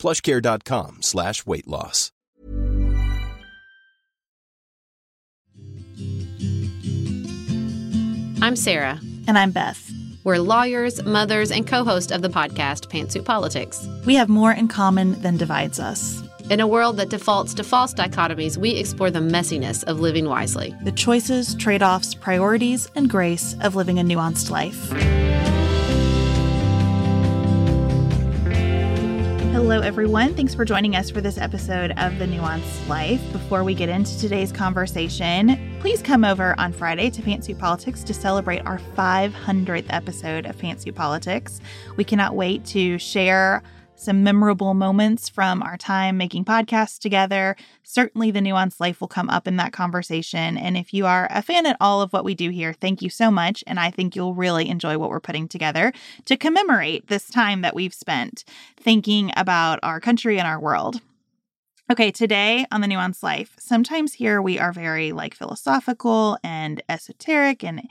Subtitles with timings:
[0.00, 2.10] plushcare.com slash weight loss.
[8.42, 8.98] I'm Sarah.
[9.28, 9.90] And I'm Beth.
[10.24, 13.86] We're lawyers, mothers, and co host of the podcast Pantsuit Politics.
[14.06, 16.22] We have more in common than divides us.
[16.50, 20.74] In a world that defaults to false dichotomies, we explore the messiness of living wisely.
[20.82, 25.29] The choices, trade offs, priorities, and grace of living a nuanced life.
[29.70, 30.34] Hello, everyone.
[30.34, 33.22] Thanks for joining us for this episode of The Nuanced Life.
[33.30, 38.12] Before we get into today's conversation, please come over on Friday to Pantsuit Politics to
[38.12, 41.60] celebrate our 500th episode of Pantsuit Politics.
[41.94, 43.62] We cannot wait to share
[44.00, 47.54] some memorable moments from our time making podcasts together.
[47.82, 50.56] Certainly, the nuanced life will come up in that conversation.
[50.56, 53.10] And if you are a fan at all of what we do here, thank you
[53.10, 53.62] so much.
[53.66, 55.92] And I think you'll really enjoy what we're putting together
[56.24, 58.44] to commemorate this time that we've spent
[58.76, 61.00] thinking about our country and our world.
[61.90, 67.64] Okay, today on the Nuanced Life, sometimes here we are very like philosophical and esoteric
[67.64, 67.82] and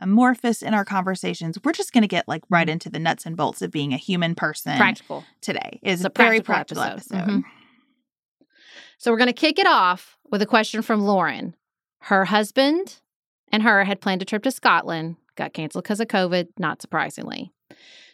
[0.00, 1.58] amorphous in our conversations.
[1.64, 3.96] We're just going to get like right into the nuts and bolts of being a
[3.96, 4.76] human person.
[4.76, 5.24] Practical.
[5.40, 7.14] Today is It's a very practical episode.
[7.16, 7.30] episode.
[7.30, 7.44] Mhm.
[8.98, 11.54] So we're going to kick it off with a question from Lauren.
[12.02, 13.00] Her husband
[13.52, 17.52] and her had planned a trip to Scotland, got canceled because of COVID, not surprisingly.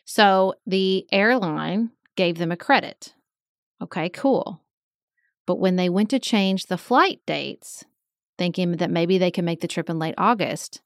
[0.04, 3.14] So the airline gave them a credit.
[3.80, 4.60] Okay, cool.
[5.46, 7.84] But when they went to change the flight dates,
[8.38, 10.80] thinking that maybe they can make the trip in late August,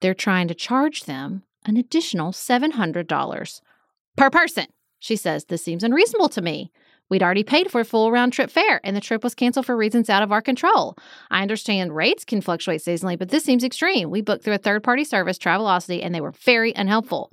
[0.00, 3.60] they're trying to charge them an additional $700
[4.16, 4.66] per person.
[4.98, 6.70] She says, This seems unreasonable to me.
[7.10, 9.76] We'd already paid for a full round trip fare, and the trip was canceled for
[9.76, 10.96] reasons out of our control.
[11.30, 14.10] I understand rates can fluctuate seasonally, but this seems extreme.
[14.10, 17.30] We booked through a third party service, Travelocity, and they were very unhelpful.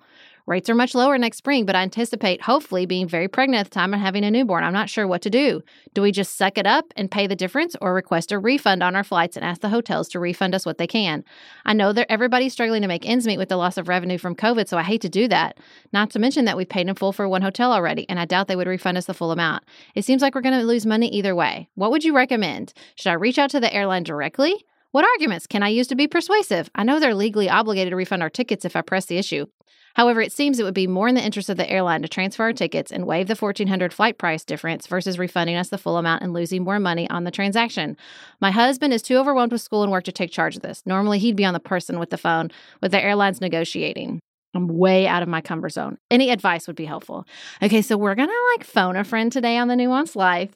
[0.47, 3.73] Rates are much lower next spring, but I anticipate hopefully being very pregnant at the
[3.73, 4.63] time and having a newborn.
[4.63, 5.61] I'm not sure what to do.
[5.93, 8.95] Do we just suck it up and pay the difference or request a refund on
[8.95, 11.23] our flights and ask the hotels to refund us what they can?
[11.65, 14.35] I know that everybody's struggling to make ends meet with the loss of revenue from
[14.35, 15.59] COVID, so I hate to do that.
[15.93, 18.47] Not to mention that we've paid in full for one hotel already, and I doubt
[18.47, 19.63] they would refund us the full amount.
[19.95, 21.69] It seems like we're going to lose money either way.
[21.75, 22.73] What would you recommend?
[22.95, 24.65] Should I reach out to the airline directly?
[24.91, 26.69] What arguments can I use to be persuasive?
[26.75, 29.45] I know they're legally obligated to refund our tickets if I press the issue.
[29.93, 32.43] However, it seems it would be more in the interest of the airline to transfer
[32.43, 36.23] our tickets and waive the 1400 flight price difference versus refunding us the full amount
[36.23, 37.95] and losing more money on the transaction.
[38.41, 40.83] My husband is too overwhelmed with school and work to take charge of this.
[40.85, 44.19] Normally, he'd be on the person with the phone with the airlines negotiating.
[44.53, 45.99] I'm way out of my comfort zone.
[46.09, 47.25] Any advice would be helpful.
[47.63, 50.51] Okay, so we're gonna like phone a friend today on the Nuance Life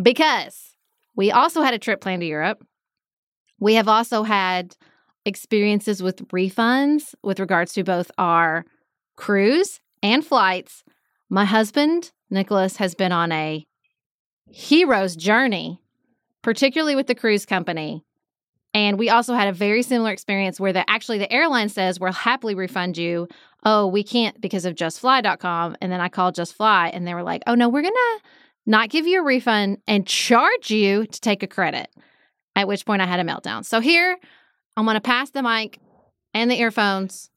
[0.00, 0.74] because
[1.16, 2.62] we also had a trip planned to Europe.
[3.60, 4.76] We have also had
[5.24, 8.64] experiences with refunds with regards to both our
[9.16, 10.84] cruise and flights.
[11.28, 13.66] My husband, Nicholas, has been on a
[14.50, 15.80] hero's journey,
[16.42, 18.04] particularly with the cruise company.
[18.74, 22.12] And we also had a very similar experience where the actually the airline says we'll
[22.12, 23.28] happily refund you.
[23.64, 25.76] Oh, we can't because of justfly.com.
[25.80, 28.18] And then I called Just Fly and they were like, oh no, we're gonna
[28.66, 31.88] not give you a refund and charge you to take a credit.
[32.58, 33.64] At which point I had a meltdown.
[33.64, 34.18] So here
[34.76, 35.78] I'm gonna pass the mic
[36.34, 37.30] and the earphones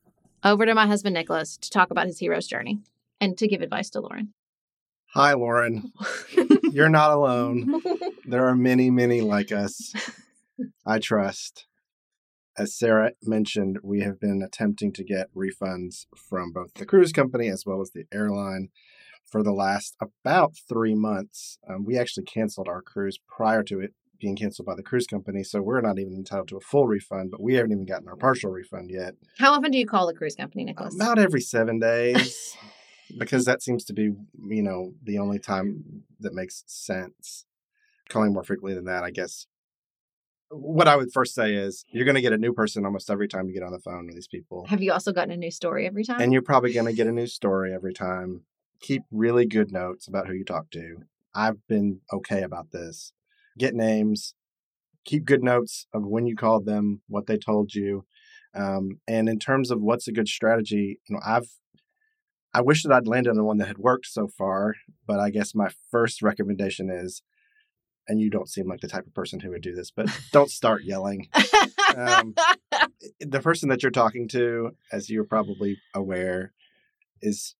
[0.43, 2.79] over to my husband Nicholas to talk about his hero's journey
[3.19, 4.33] and to give advice to Lauren.
[5.13, 5.91] Hi, Lauren.
[6.71, 7.83] You're not alone.
[8.25, 9.93] There are many, many like us.
[10.87, 11.67] I trust.
[12.57, 17.47] As Sarah mentioned, we have been attempting to get refunds from both the cruise company
[17.47, 18.69] as well as the airline
[19.23, 21.59] for the last about three months.
[21.69, 25.43] Um, we actually canceled our cruise prior to it being canceled by the cruise company,
[25.43, 28.15] so we're not even entitled to a full refund, but we haven't even gotten our
[28.15, 29.15] partial refund yet.
[29.39, 30.95] How often do you call the cruise company, uh, Nicholas?
[30.95, 32.55] About every seven days,
[33.17, 34.11] because that seems to be,
[34.47, 37.45] you know, the only time that makes sense.
[38.07, 39.47] Calling more frequently than that, I guess.
[40.49, 43.27] What I would first say is you're going to get a new person almost every
[43.27, 44.65] time you get on the phone with these people.
[44.67, 46.19] Have you also gotten a new story every time?
[46.19, 48.41] And you're probably going to get a new story every time.
[48.81, 50.97] Keep really good notes about who you talk to.
[51.33, 53.13] I've been okay about this.
[53.57, 54.33] Get names,
[55.05, 58.05] keep good notes of when you called them, what they told you.
[58.53, 61.47] Um, and in terms of what's a good strategy, you know, I've
[62.53, 64.75] I wish that I'd landed on one that had worked so far,
[65.07, 67.21] but I guess my first recommendation is
[68.07, 70.49] and you don't seem like the type of person who would do this, but don't
[70.49, 71.29] start yelling.
[71.95, 72.35] Um,
[73.19, 76.51] the person that you're talking to, as you're probably aware,
[77.21, 77.55] is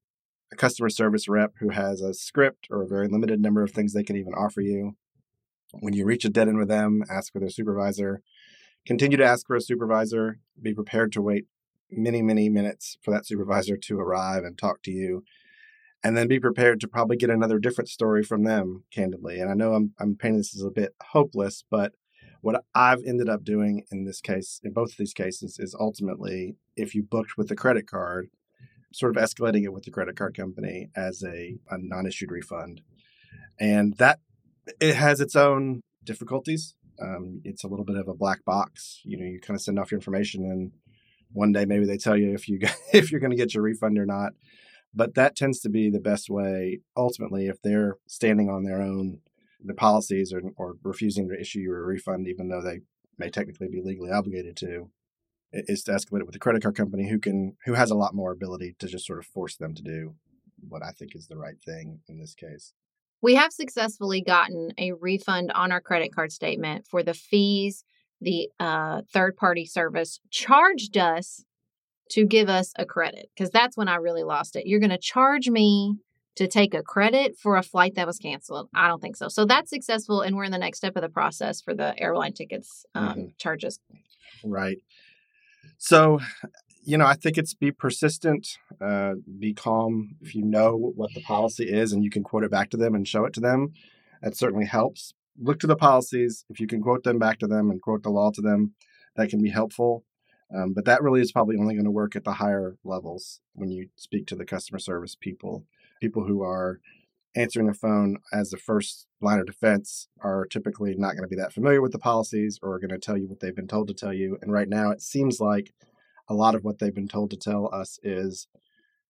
[0.52, 3.94] a customer service rep who has a script or a very limited number of things
[3.94, 4.96] they can even offer you.
[5.80, 8.22] When you reach a dead end with them, ask for their supervisor.
[8.86, 10.40] Continue to ask for a supervisor.
[10.62, 11.46] Be prepared to wait
[11.92, 15.24] many, many minutes for that supervisor to arrive and talk to you.
[16.04, 19.40] And then be prepared to probably get another different story from them, candidly.
[19.40, 21.94] And I know I'm, I'm painting this as a bit hopeless, but
[22.42, 26.56] what I've ended up doing in this case, in both of these cases, is ultimately
[26.76, 28.30] if you booked with the credit card,
[28.92, 32.82] sort of escalating it with the credit card company as a, a non issued refund.
[33.60, 34.20] And that
[34.80, 36.76] it has its own difficulties.
[37.02, 39.02] Um, it's a little bit of a black box.
[39.04, 40.72] You know, you kind of send off your information, and
[41.32, 42.60] one day maybe they tell you if you
[42.94, 44.34] if you're going to get your refund or not.
[44.94, 46.82] But that tends to be the best way.
[46.98, 49.20] Ultimately, if they're standing on their own,
[49.64, 52.82] the policies or, or refusing to issue you a refund, even though they
[53.18, 54.90] may technically be legally obligated to,
[55.54, 58.14] is to escalate it with the credit card company who can who has a lot
[58.14, 60.16] more ability to just sort of force them to do
[60.68, 62.74] what I think is the right thing in this case.
[63.22, 67.84] We have successfully gotten a refund on our credit card statement for the fees
[68.22, 71.44] the uh, third party service charged us
[72.12, 74.68] to give us a credit because that's when I really lost it.
[74.68, 75.96] You're going to charge me
[76.36, 78.70] to take a credit for a flight that was canceled.
[78.74, 79.28] I don't think so.
[79.28, 82.34] So that's successful, and we're in the next step of the process for the airline
[82.34, 83.26] tickets um, mm-hmm.
[83.38, 83.80] charges.
[84.44, 84.78] Right.
[85.78, 86.20] So,
[86.84, 90.16] you know, I think it's be persistent, uh, be calm.
[90.22, 92.96] If you know what the policy is and you can quote it back to them
[92.96, 93.74] and show it to them,
[94.22, 95.14] that certainly helps.
[95.40, 96.46] Look to the policies.
[96.50, 98.74] If you can quote them back to them and quote the law to them,
[99.16, 100.04] that can be helpful.
[100.54, 103.72] Um, but that really is probably only going to work at the higher levels when
[103.72, 105.66] you speak to the customer service people.
[106.02, 106.80] People who are
[107.36, 111.36] answering the phone as the first line of defense are typically not going to be
[111.38, 113.88] that familiar with the policies or are going to tell you what they've been told
[113.88, 114.38] to tell you.
[114.42, 115.72] And right now, it seems like
[116.32, 118.48] a lot of what they've been told to tell us is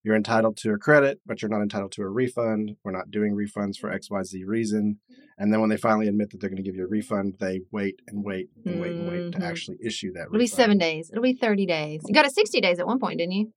[0.04, 2.76] you're entitled to a credit, but you're not entitled to a refund.
[2.84, 5.00] We're not doing refunds for XYZ reason.
[5.38, 7.62] And then when they finally admit that they're going to give you a refund, they
[7.72, 8.82] wait and wait and mm-hmm.
[8.82, 9.44] wait and wait to mm-hmm.
[9.44, 10.40] actually issue that It'll refund.
[10.40, 11.12] be seven days.
[11.12, 12.02] It'll be 30 days.
[12.08, 13.54] You got a 60 days at one point, didn't you?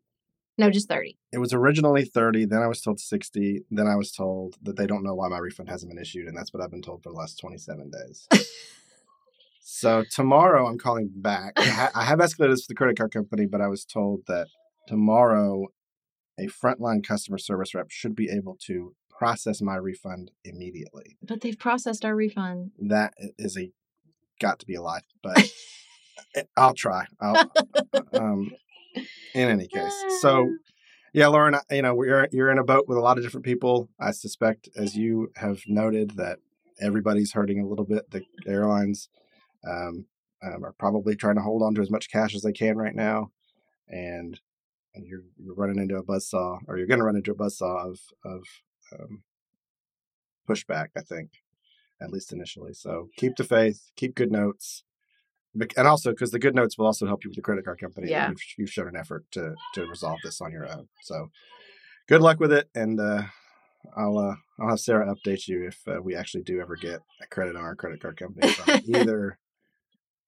[0.58, 1.18] No, just 30.
[1.32, 2.44] It was originally 30.
[2.44, 3.62] Then I was told 60.
[3.70, 6.28] Then I was told that they don't know why my refund hasn't been issued.
[6.28, 8.28] And that's what I've been told for the last 27 days.
[9.66, 11.54] so tomorrow I'm calling back.
[11.56, 14.48] I have escalated this to the credit card company, but I was told that
[14.86, 15.68] tomorrow
[16.38, 21.16] a frontline customer service rep should be able to process my refund immediately.
[21.22, 22.72] But they've processed our refund.
[22.78, 23.70] That is a
[24.38, 25.50] got to be a lie, but
[26.58, 27.06] I'll try.
[27.18, 27.50] I'll,
[28.12, 28.50] um,
[29.34, 29.94] in any case.
[30.20, 30.46] So,
[31.14, 33.88] yeah, Lauren, you know, we're you're in a boat with a lot of different people.
[33.98, 36.40] I suspect, as you have noted, that
[36.82, 38.10] everybody's hurting a little bit.
[38.10, 39.08] The airlines
[39.68, 40.06] um,
[40.42, 42.94] um, are probably trying to hold on to as much cash as they can right
[42.94, 43.30] now,
[43.88, 44.40] and
[44.94, 47.90] and you're you're running into a buzzsaw, or you're going to run into a buzzsaw
[47.90, 48.42] of of
[48.92, 49.22] um,
[50.48, 50.88] pushback.
[50.96, 51.30] I think,
[52.00, 52.74] at least initially.
[52.74, 54.84] So keep the faith, keep good notes,
[55.54, 58.10] and also because the good notes will also help you with the credit card company.
[58.10, 60.88] Yeah, you've, you've shown an effort to to resolve this on your own.
[61.02, 61.30] So
[62.08, 63.22] good luck with it, and uh,
[63.96, 67.26] I'll uh, I'll have Sarah update you if uh, we actually do ever get a
[67.26, 69.38] credit on our credit card company from either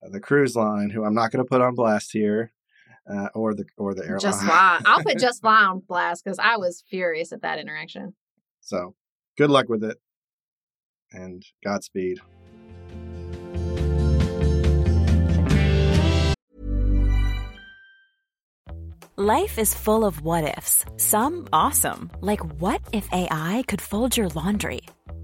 [0.01, 2.51] the cruise line, who I'm not going to put on blast here,
[3.09, 4.19] uh, or the or the airline.
[4.19, 4.81] Just fly.
[4.85, 8.15] I'll put just fly on blast because I was furious at that interaction.
[8.61, 8.95] So,
[9.37, 9.97] good luck with it,
[11.11, 12.19] and Godspeed.
[19.19, 20.85] Life is full of what ifs.
[20.97, 24.81] Some awesome, like what if AI could fold your laundry,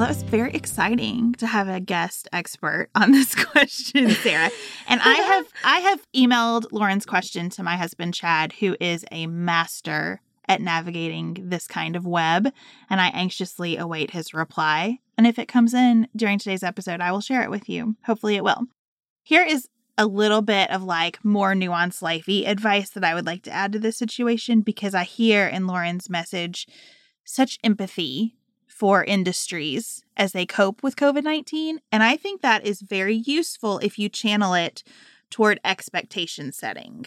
[0.00, 4.50] Well, that was very exciting to have a guest expert on this question, Sarah.
[4.88, 9.26] and I have I have emailed Lauren's question to my husband Chad, who is a
[9.26, 12.50] master at navigating this kind of web,
[12.88, 15.00] and I anxiously await his reply.
[15.18, 17.96] And if it comes in during today's episode, I will share it with you.
[18.06, 18.68] Hopefully it will.
[19.22, 23.42] Here is a little bit of like more nuanced lifey advice that I would like
[23.42, 26.66] to add to this situation because I hear in Lauren's message
[27.26, 28.38] such empathy
[28.80, 31.80] for industries as they cope with COVID 19.
[31.92, 34.82] And I think that is very useful if you channel it
[35.28, 37.04] toward expectation setting.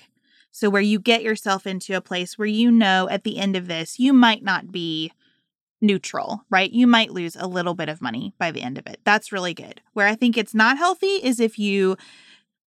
[0.51, 3.67] So, where you get yourself into a place where you know at the end of
[3.67, 5.13] this, you might not be
[5.81, 6.71] neutral, right?
[6.71, 8.99] You might lose a little bit of money by the end of it.
[9.03, 9.81] That's really good.
[9.93, 11.97] Where I think it's not healthy is if you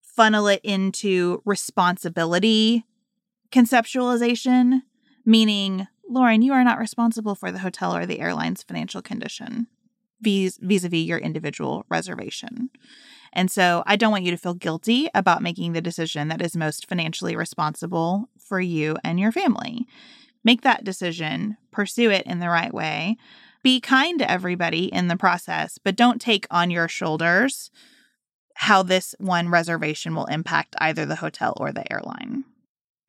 [0.01, 2.85] funnel it into responsibility
[3.51, 4.81] conceptualization,
[5.23, 9.67] meaning, Lauren, you are not responsible for the hotel or the airline's financial condition
[10.21, 12.69] vis a vis your individual reservation.
[13.33, 16.55] And so I don't want you to feel guilty about making the decision that is
[16.55, 19.85] most financially responsible for you and your family.
[20.43, 23.17] Make that decision, pursue it in the right way.
[23.61, 27.71] Be kind to everybody in the process, but don't take on your shoulders
[28.55, 32.45] how this one reservation will impact either the hotel or the airline.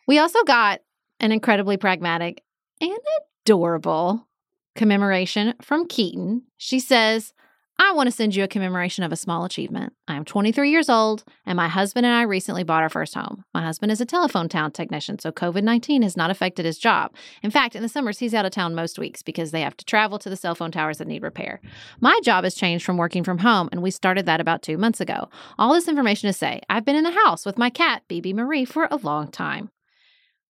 [0.09, 0.81] We also got
[1.21, 2.43] an incredibly pragmatic
[2.80, 2.99] and
[3.45, 4.26] adorable
[4.75, 6.42] commemoration from Keaton.
[6.56, 7.33] She says,
[7.78, 9.92] I want to send you a commemoration of a small achievement.
[10.09, 13.45] I am 23 years old, and my husband and I recently bought our first home.
[13.52, 17.14] My husband is a telephone town technician, so COVID 19 has not affected his job.
[17.42, 19.85] In fact, in the summers, he's out of town most weeks because they have to
[19.85, 21.61] travel to the cell phone towers that need repair.
[22.00, 25.02] My job has changed from working from home, and we started that about two months
[25.02, 25.28] ago.
[25.59, 28.64] All this information to say, I've been in the house with my cat, BB Marie,
[28.64, 29.68] for a long time.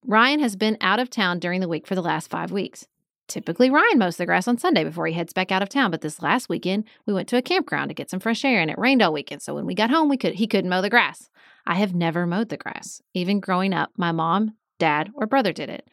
[0.09, 2.87] Ryan has been out of town during the week for the last five weeks.
[3.27, 5.91] Typically, Ryan mows the grass on Sunday before he heads back out of town.
[5.91, 8.71] But this last weekend, we went to a campground to get some fresh air, and
[8.71, 9.43] it rained all weekend.
[9.43, 11.29] So when we got home, we could he couldn't mow the grass.
[11.67, 13.03] I have never mowed the grass.
[13.15, 15.91] Even growing up, my mom, dad, or brother did it.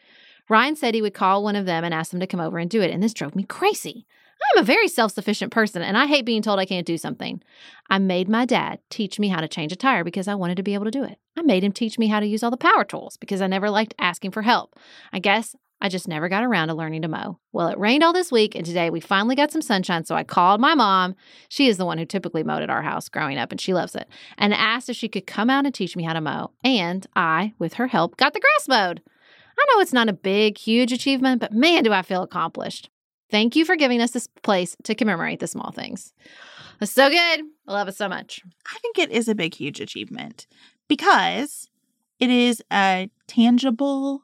[0.48, 2.70] Ryan said he would call one of them and ask them to come over and
[2.70, 4.06] do it, and this drove me crazy.
[4.52, 7.42] I'm a very self sufficient person and I hate being told I can't do something.
[7.90, 10.62] I made my dad teach me how to change a tire because I wanted to
[10.62, 11.18] be able to do it.
[11.36, 13.70] I made him teach me how to use all the power tools because I never
[13.70, 14.78] liked asking for help.
[15.12, 17.38] I guess I just never got around to learning to mow.
[17.52, 20.06] Well, it rained all this week, and today we finally got some sunshine.
[20.06, 21.14] So I called my mom.
[21.50, 23.94] She is the one who typically mowed at our house growing up, and she loves
[23.94, 26.52] it, and asked if she could come out and teach me how to mow.
[26.64, 29.02] And I, with her help, got the grass mowed.
[29.58, 32.88] I know it's not a big, huge achievement, but man, do I feel accomplished.
[33.30, 36.12] Thank you for giving us this place to commemorate the small things.
[36.80, 37.40] It's so good.
[37.66, 38.42] I love it so much.
[38.66, 40.46] I think it is a big, huge achievement
[40.88, 41.68] because
[42.20, 44.22] it is a tangible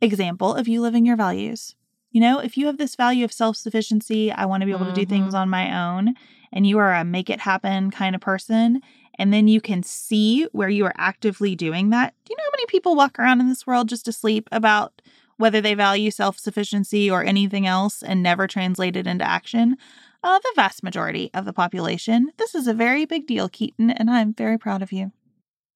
[0.00, 1.74] example of you living your values.
[2.10, 4.86] You know, if you have this value of self sufficiency, I want to be able
[4.86, 4.94] mm-hmm.
[4.94, 5.42] to do things mm-hmm.
[5.42, 6.14] on my own,
[6.52, 8.80] and you are a make it happen kind of person,
[9.18, 12.14] and then you can see where you are actively doing that.
[12.24, 15.00] Do you know how many people walk around in this world just asleep about
[15.40, 19.76] whether they value self sufficiency or anything else and never translate it into action?
[20.22, 22.30] Uh, the vast majority of the population.
[22.36, 25.12] This is a very big deal, Keaton, and I'm very proud of you.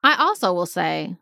[0.03, 1.17] I also will say,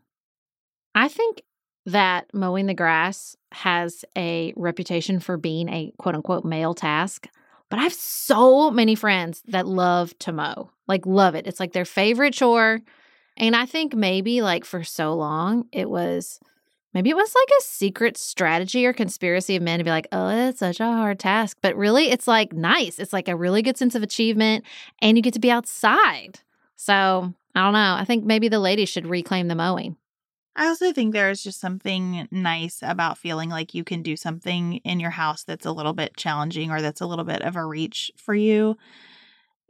[0.95, 1.43] I think
[1.87, 7.29] that mowing the grass has a reputation for being a quote unquote male task.
[7.71, 11.47] But I have so many friends that love to mow, like, love it.
[11.47, 12.81] It's like their favorite chore.
[13.37, 16.39] And I think maybe like for so long, it was
[16.95, 20.29] maybe it was like a secret strategy or conspiracy of men to be like, oh,
[20.49, 21.59] it's such a hard task.
[21.63, 22.99] But really, it's like nice.
[22.99, 24.65] It's like a really good sense of achievement,
[25.01, 26.41] and you get to be outside.
[26.77, 27.97] So I don't know.
[27.99, 29.97] I think maybe the ladies should reclaim the mowing.
[30.55, 34.77] I also think there is just something nice about feeling like you can do something
[34.85, 37.65] in your house that's a little bit challenging or that's a little bit of a
[37.65, 38.77] reach for you.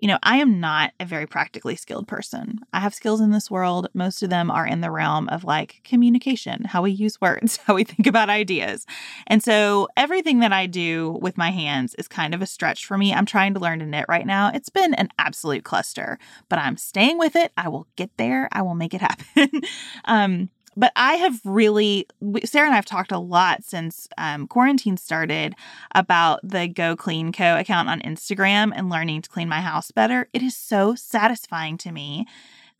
[0.02, 2.58] You know, I am not a very practically skilled person.
[2.72, 3.86] I have skills in this world.
[3.94, 7.74] Most of them are in the realm of like communication, how we use words, how
[7.74, 8.84] we think about ideas.
[9.28, 12.98] And so everything that I do with my hands is kind of a stretch for
[12.98, 13.14] me.
[13.14, 14.50] I'm trying to learn to knit right now.
[14.52, 16.18] It's been an absolute cluster,
[16.48, 17.52] but I'm staying with it.
[17.56, 18.48] I will get there.
[18.50, 19.60] I will make it happen.
[20.06, 22.06] um, but I have really,
[22.44, 25.54] Sarah and I have talked a lot since um, quarantine started
[25.94, 30.28] about the Go Clean Co account on Instagram and learning to clean my house better.
[30.32, 32.26] It is so satisfying to me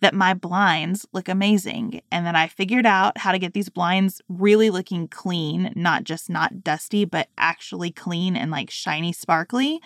[0.00, 4.20] that my blinds look amazing and that I figured out how to get these blinds
[4.28, 9.80] really looking clean, not just not dusty, but actually clean and like shiny, sparkly.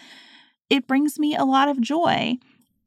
[0.71, 2.39] It brings me a lot of joy.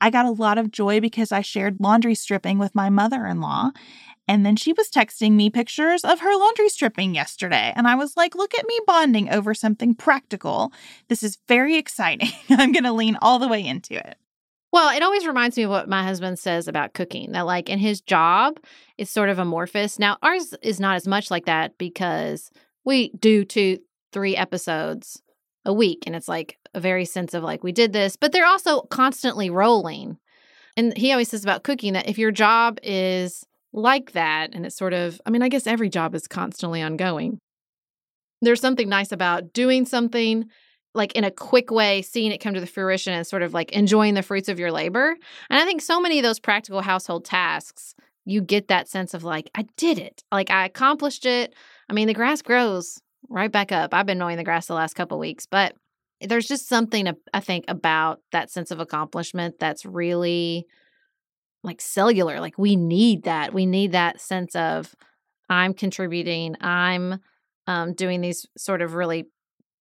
[0.02, 3.42] I got a lot of joy because I shared laundry stripping with my mother in
[3.42, 3.72] law.
[4.30, 7.74] And then she was texting me pictures of her laundry stripping yesterday.
[7.76, 10.72] And I was like, look at me bonding over something practical.
[11.08, 12.30] This is very exciting.
[12.52, 14.18] I'm going to lean all the way into it.
[14.72, 17.80] Well, it always reminds me of what my husband says about cooking that, like, in
[17.80, 18.60] his job,
[19.00, 19.98] it's sort of amorphous.
[19.98, 22.52] Now, ours is not as much like that because
[22.86, 23.80] we do two,
[24.14, 25.24] three episodes
[25.66, 26.04] a week.
[26.06, 29.50] And it's like a very sense of like, we did this, but they're also constantly
[29.50, 30.20] rolling.
[30.78, 34.52] And he always says about cooking that if your job is like that.
[34.54, 37.40] And it's sort of, I mean, I guess every job is constantly ongoing.
[38.42, 40.46] There's something nice about doing something
[40.96, 43.72] like in a quick way, seeing it come to the fruition and sort of like
[43.72, 45.16] enjoying the fruits of your labor.
[45.50, 47.94] And I think so many of those practical household tasks
[48.26, 50.24] you get that sense of like, I did it.
[50.32, 51.54] Like I accomplished it.
[51.90, 53.94] I mean, the grass grows right back up.
[53.94, 55.74] I've been mowing the grass the last couple weeks, but
[56.22, 60.68] there's just something I think about that sense of accomplishment that's really
[61.64, 62.40] like cellular.
[62.40, 63.54] Like we need that.
[63.54, 64.96] We need that sense of
[65.50, 66.56] I'm contributing.
[66.62, 67.20] I'm
[67.68, 69.28] um, doing these sort of really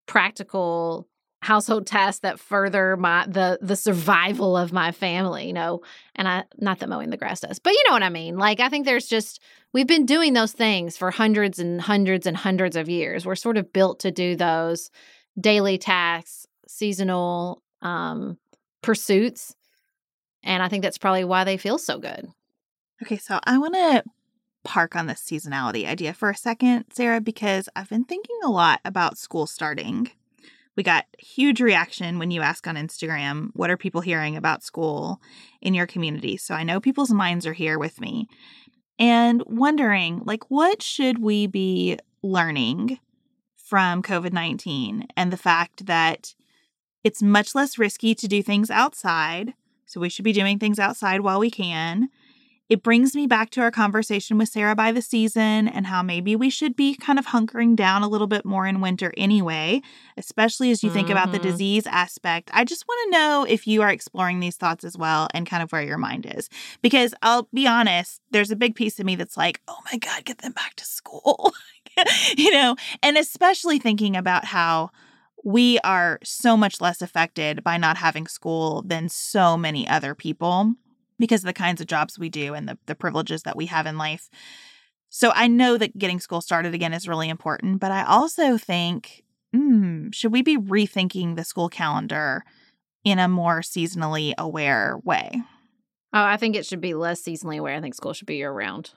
[0.06, 1.06] practical
[1.40, 5.80] household tasks that further my the the survival of my family you know
[6.16, 8.58] and i not that mowing the grass does but you know what i mean like
[8.58, 9.40] i think there's just
[9.72, 13.56] we've been doing those things for hundreds and hundreds and hundreds of years we're sort
[13.56, 14.90] of built to do those
[15.40, 18.36] daily tasks seasonal um
[18.82, 19.54] pursuits
[20.42, 22.28] and i think that's probably why they feel so good
[23.02, 24.02] okay so i want to
[24.64, 28.80] park on this seasonality idea for a second sarah because i've been thinking a lot
[28.84, 30.10] about school starting
[30.76, 35.20] we got huge reaction when you ask on Instagram, what are people hearing about school
[35.60, 36.36] in your community?
[36.36, 38.28] So I know people's minds are here with me
[38.96, 43.00] and wondering, like, what should we be learning
[43.68, 46.34] from COVID 19 and the fact that
[47.04, 49.52] it's much less risky to do things outside.
[49.88, 52.10] So we should be doing things outside while we can.
[52.68, 56.36] It brings me back to our conversation with Sarah by the season and how maybe
[56.36, 59.80] we should be kind of hunkering down a little bit more in winter anyway,
[60.18, 61.12] especially as you think mm-hmm.
[61.12, 61.48] about the mm-hmm.
[61.48, 62.50] disease aspect.
[62.52, 65.62] I just want to know if you are exploring these thoughts as well and kind
[65.62, 66.50] of where your mind is.
[66.82, 70.26] Because I'll be honest, there's a big piece of me that's like, oh my God,
[70.26, 71.54] get them back to school.
[72.36, 74.90] you know, and especially thinking about how
[75.44, 80.74] we are so much less affected by not having school than so many other people
[81.18, 83.86] because of the kinds of jobs we do and the, the privileges that we have
[83.86, 84.28] in life.
[85.10, 89.24] So I know that getting school started again is really important, but I also think,
[89.54, 92.44] hmm, should we be rethinking the school calendar
[93.04, 95.42] in a more seasonally aware way?
[96.12, 97.74] Oh, I think it should be less seasonally aware.
[97.74, 98.90] I think school should be year round.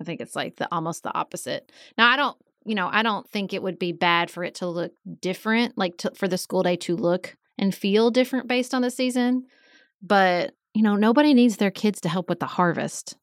[0.00, 1.70] I think it's like the almost the opposite.
[1.96, 4.66] Now, I don't, you know, I don't think it would be bad for it to
[4.66, 8.82] look different, like to, for the school day to look and feel different based on
[8.82, 9.46] the season.
[10.02, 13.16] But you know, nobody needs their kids to help with the harvest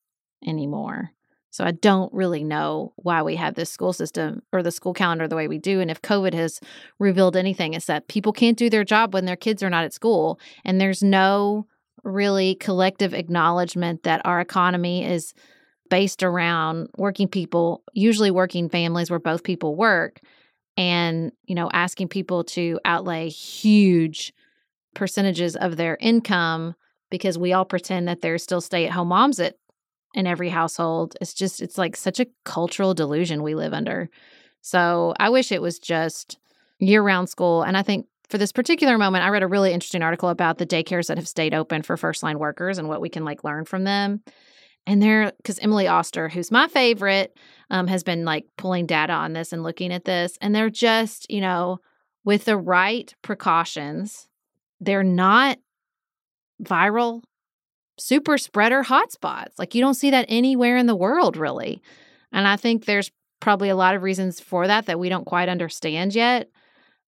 [0.45, 1.11] anymore.
[1.51, 5.27] So I don't really know why we have this school system or the school calendar
[5.27, 5.81] the way we do.
[5.81, 6.61] And if COVID has
[6.97, 9.93] revealed anything, it's that people can't do their job when their kids are not at
[9.93, 10.39] school.
[10.63, 11.67] And there's no
[12.05, 15.33] really collective acknowledgement that our economy is
[15.91, 20.21] based around working people, usually working families where both people work,
[20.77, 24.33] and, you know, asking people to outlay huge
[24.95, 26.73] percentages of their income
[27.11, 29.55] because we all pretend that there's still stay at home moms at
[30.13, 31.15] in every household.
[31.19, 34.09] It's just it's like such a cultural delusion we live under.
[34.61, 36.39] So I wish it was just
[36.79, 37.63] year round school.
[37.63, 40.65] And I think for this particular moment, I read a really interesting article about the
[40.65, 43.65] daycares that have stayed open for first line workers and what we can like learn
[43.65, 44.21] from them.
[44.87, 47.37] And they're because Emily Oster, who's my favorite,
[47.69, 50.37] um, has been like pulling data on this and looking at this.
[50.41, 51.79] And they're just, you know,
[52.23, 54.27] with the right precautions,
[54.79, 55.57] they're not
[56.63, 57.21] viral
[58.01, 59.51] super spreader hotspots.
[59.57, 61.81] Like you don't see that anywhere in the world, really.
[62.31, 65.49] And I think there's probably a lot of reasons for that that we don't quite
[65.49, 66.49] understand yet.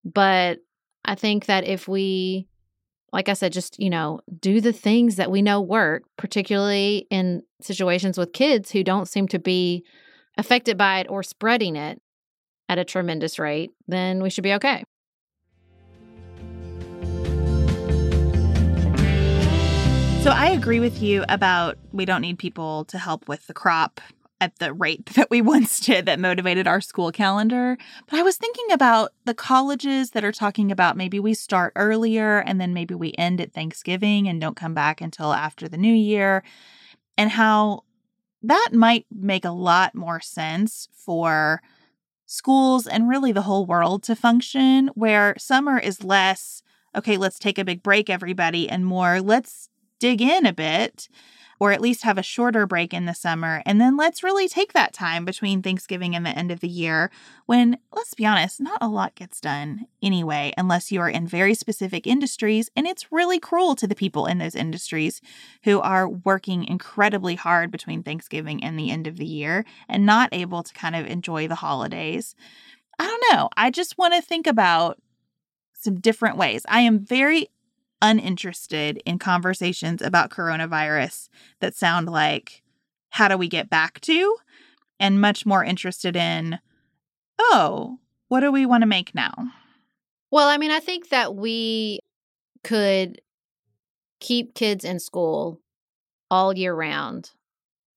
[0.06, 0.60] But
[1.04, 2.48] I think that if we,
[3.14, 7.44] like I said, just, you know, do the things that we know work, particularly in
[7.62, 9.86] situations with kids who don't seem to be
[10.36, 12.02] affected by it or spreading it
[12.68, 14.84] at a tremendous rate, then we should be okay.
[20.24, 24.02] So I agree with you about we don't need people to help with the crop
[24.42, 27.78] at the rate that we once did that motivated our school calendar.
[28.10, 32.40] But I was thinking about the colleges that are talking about maybe we start earlier
[32.40, 35.94] and then maybe we end at Thanksgiving and don't come back until after the new
[35.94, 36.44] year,
[37.18, 37.84] and how
[38.42, 41.62] that might make a lot more sense for
[42.26, 46.64] schools and really the whole world to function, where summer is less,
[46.96, 49.70] okay, let's take a big break, everybody, and more, let's
[50.00, 51.08] dig in a bit
[51.60, 53.62] or at least have a shorter break in the summer.
[53.66, 57.12] And then let's really take that time between Thanksgiving and the end of the year
[57.46, 61.54] when, let's be honest, not a lot gets done anyway, unless you are in very
[61.54, 62.70] specific industries.
[62.76, 65.22] And it's really cruel to the people in those industries
[65.64, 70.30] who are working incredibly hard between Thanksgiving and the end of the year and not
[70.32, 72.36] able to kind of enjoy the holidays.
[73.00, 73.50] I don't know.
[73.58, 75.00] I just want to think about
[75.74, 76.66] some different ways.
[76.70, 77.50] I am very
[78.04, 81.30] uninterested in conversations about coronavirus
[81.62, 82.62] that sound like,
[83.10, 84.36] how do we get back to?
[85.00, 86.60] And much more interested in,
[87.40, 89.34] oh, what do we want to make now?
[90.30, 92.00] Well, I mean, I think that we
[92.64, 93.22] could
[94.20, 95.62] keep kids in school
[96.30, 97.32] all year round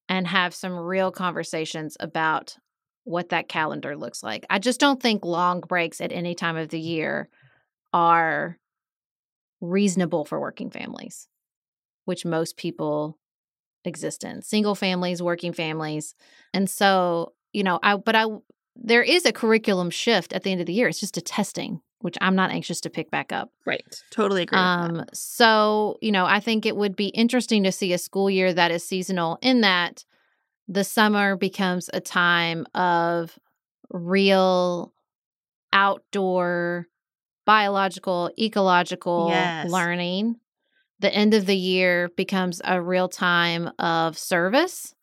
[0.09, 2.57] and have some real conversations about
[3.05, 4.47] what that calendar looks like.
[4.51, 7.29] I just don't think long breaks at any time of the year
[7.93, 8.59] are
[9.61, 11.29] reasonable for working families,
[12.05, 13.19] which most people
[13.85, 16.15] exist in single families, working families.
[16.53, 18.27] And so, you know, I, but I,
[18.75, 20.89] there is a curriculum shift at the end of the year.
[20.89, 23.51] It's just a testing, which I'm not anxious to pick back up.
[23.65, 24.03] Right.
[24.11, 24.59] Totally agree.
[24.59, 28.53] Um, so, you know, I think it would be interesting to see a school year
[28.53, 30.05] that is seasonal in that
[30.69, 33.39] the summer becomes a time of
[33.91, 34.93] real
[35.73, 36.89] outdoor
[37.47, 39.71] biological, ecological Yes.
[39.71, 40.37] learning.
[41.01, 44.95] The end of the year becomes a real time of service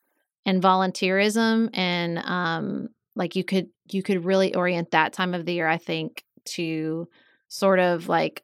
[0.45, 5.53] and volunteerism and um like you could you could really orient that time of the
[5.53, 7.07] year I think to
[7.47, 8.43] sort of like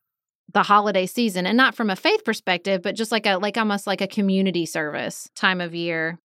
[0.53, 3.85] the holiday season and not from a faith perspective but just like a like almost
[3.85, 6.19] like a community service time of year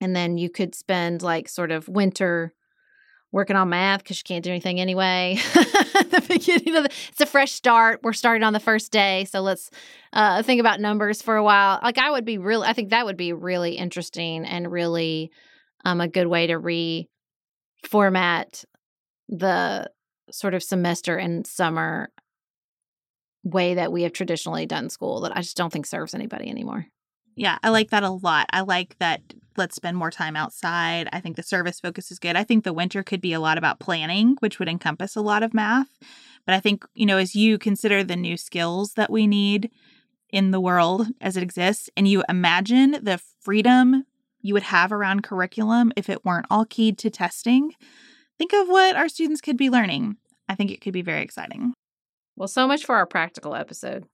[0.00, 2.52] and then you could spend like sort of winter
[3.32, 5.38] working on math because you can't do anything anyway.
[6.12, 8.00] The beginning of the, it's a fresh start.
[8.02, 9.70] We're starting on the first day, so let's
[10.12, 11.80] uh, think about numbers for a while.
[11.82, 15.30] Like I would be really, I think that would be really interesting and really
[15.86, 16.60] um, a good way to
[17.88, 18.66] reformat
[19.30, 19.90] the
[20.30, 22.10] sort of semester and summer
[23.42, 26.86] way that we have traditionally done school that I just don't think serves anybody anymore.
[27.34, 28.46] Yeah, I like that a lot.
[28.52, 29.20] I like that
[29.56, 31.08] let's spend more time outside.
[31.12, 32.36] I think the service focus is good.
[32.36, 35.42] I think the winter could be a lot about planning, which would encompass a lot
[35.42, 35.98] of math.
[36.46, 39.70] But I think, you know, as you consider the new skills that we need
[40.30, 44.04] in the world as it exists, and you imagine the freedom
[44.40, 47.72] you would have around curriculum if it weren't all keyed to testing,
[48.38, 50.16] think of what our students could be learning.
[50.48, 51.74] I think it could be very exciting.
[52.36, 54.06] Well, so much for our practical episode.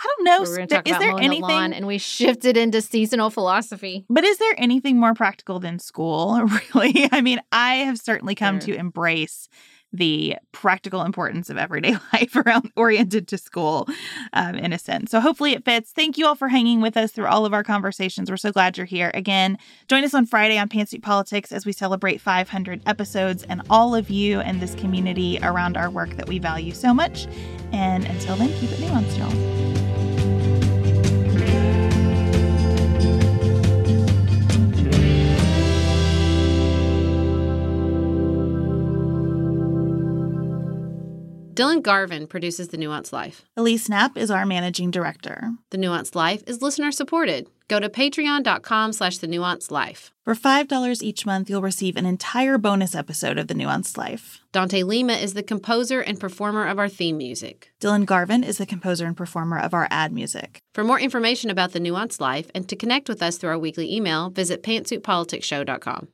[0.00, 0.42] I don't know.
[0.42, 0.80] we were is there
[1.12, 1.72] mowing the anything?
[1.72, 4.04] and we shifted into seasonal philosophy.
[4.08, 6.40] But is there anything more practical than school,
[6.74, 7.08] really?
[7.10, 8.74] I mean, I have certainly come Sure.
[8.74, 9.48] to embrace
[9.90, 13.88] the practical importance of everyday life around oriented to school
[14.34, 15.10] um, in a sense.
[15.10, 15.92] So hopefully it fits.
[15.92, 18.30] Thank you all for hanging with us through all of our conversations.
[18.30, 19.10] We're so glad you're here.
[19.14, 19.56] Again,
[19.88, 24.10] join us on Friday on Pantsuit Politics as we celebrate 500 episodes and all of
[24.10, 27.26] you and this community around our work that we value so much.
[27.72, 29.87] And until then, keep it nuanced, y'all.
[41.58, 43.44] Dylan Garvin produces The Nuanced Life.
[43.56, 45.54] Elise Knapp is our managing director.
[45.70, 47.48] The Nuanced Life is listener supported.
[47.66, 50.12] Go to patreon.com slash the nuanced life.
[50.22, 54.40] For $5 each month, you'll receive an entire bonus episode of The Nuanced Life.
[54.52, 57.72] Dante Lima is the composer and performer of our theme music.
[57.80, 60.60] Dylan Garvin is the composer and performer of our ad music.
[60.74, 63.92] For more information about The Nuanced Life and to connect with us through our weekly
[63.92, 66.08] email, visit pantsuitpoliticsshow.com.